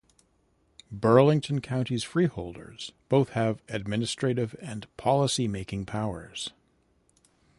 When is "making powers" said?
5.47-6.49